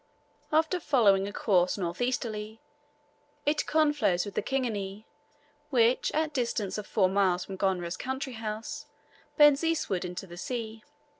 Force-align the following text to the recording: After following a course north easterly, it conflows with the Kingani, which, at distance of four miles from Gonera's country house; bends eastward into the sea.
After 0.51 0.79
following 0.79 1.27
a 1.27 1.31
course 1.31 1.77
north 1.77 2.01
easterly, 2.01 2.59
it 3.45 3.67
conflows 3.67 4.25
with 4.25 4.33
the 4.33 4.41
Kingani, 4.41 5.05
which, 5.69 6.11
at 6.13 6.33
distance 6.33 6.79
of 6.79 6.87
four 6.87 7.07
miles 7.07 7.45
from 7.45 7.55
Gonera's 7.55 7.97
country 7.97 8.33
house; 8.33 8.87
bends 9.37 9.63
eastward 9.63 10.03
into 10.03 10.25
the 10.25 10.37
sea. 10.37 10.81